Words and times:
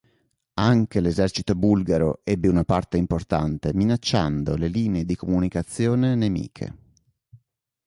Anche 0.55 0.99
l'esercito 0.99 1.53
bulgaro 1.53 2.21
ebbe 2.23 2.47
una 2.47 2.63
parte 2.63 2.97
importante 2.97 3.71
minacciando 3.71 4.55
le 4.57 4.67
linee 4.67 5.05
di 5.05 5.15
comunicazione 5.15 6.15
nemiche. 6.15 6.75